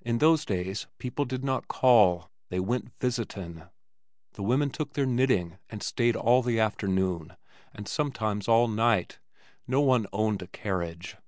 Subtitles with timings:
[0.00, 3.64] In those days people did not "call," they went "visitin'."
[4.32, 7.36] The women took their knitting and stayed all the afternoon
[7.74, 9.18] and sometimes all night.
[9.66, 11.18] No one owned a carriage.